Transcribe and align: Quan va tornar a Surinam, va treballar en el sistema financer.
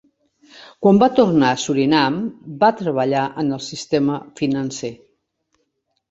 Quan 0.85 0.99
va 1.01 1.07
tornar 1.17 1.49
a 1.49 1.57
Surinam, 1.63 2.15
va 2.63 2.69
treballar 2.79 3.25
en 3.43 3.51
el 3.57 3.61
sistema 3.65 4.17
financer. 4.41 4.91